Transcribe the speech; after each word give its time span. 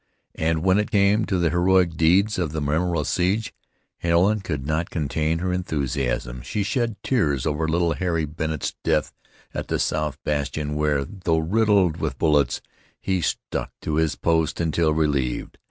And 0.33 0.63
when 0.63 0.79
it 0.79 0.89
came 0.89 1.25
to 1.25 1.37
the 1.37 1.51
heroic 1.51 1.95
deeds 1.95 2.39
of 2.39 2.53
that 2.53 2.61
memorable 2.61 3.05
siege 3.05 3.53
Helen 3.97 4.39
could 4.41 4.65
not 4.65 4.89
contain 4.89 5.37
her 5.37 5.53
enthusiasm. 5.53 6.41
She 6.41 6.63
shed 6.63 6.95
tears 7.03 7.45
over 7.45 7.67
little 7.67 7.93
Harry 7.93 8.25
Bennet's 8.25 8.73
death 8.83 9.13
at 9.53 9.67
the 9.67 9.77
south 9.77 10.17
bastion 10.23 10.73
where, 10.73 11.05
though 11.05 11.37
riddled 11.37 11.97
with 11.97 12.17
bullets, 12.17 12.61
he 12.99 13.21
stuck 13.21 13.73
to 13.83 13.97
his 13.97 14.15
post 14.15 14.59
until 14.59 14.91
relieved. 14.91 15.59